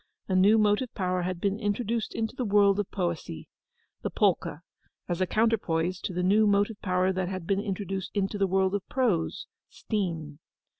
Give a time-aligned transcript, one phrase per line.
[0.27, 4.57] A new motive power had been introduced into the world of poesy—the polka,
[5.07, 8.73] as a counterpoise to the new motive power that had been introduced into the world
[8.73, 10.39] of prose—steam.